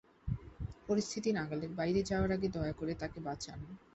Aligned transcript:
পরিস্থিতি 0.87 1.29
নাগালের 1.33 1.71
বাইরে 1.79 2.01
যাওয়ার 2.09 2.31
আগে 2.31 2.47
দয়া 2.55 2.73
করে 2.73 2.93
তাকে 3.01 3.19
বাঁচান। 3.21 3.59